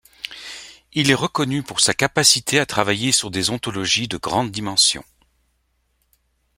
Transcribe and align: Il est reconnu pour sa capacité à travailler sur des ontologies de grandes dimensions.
Il 0.93 1.11
est 1.11 1.13
reconnu 1.13 1.61
pour 1.61 1.79
sa 1.79 1.93
capacité 1.93 2.57
à 2.59 2.65
travailler 2.65 3.11
sur 3.11 3.29
des 3.29 3.51
ontologies 3.51 4.07
de 4.07 4.17
grandes 4.17 4.49
dimensions. 4.49 5.05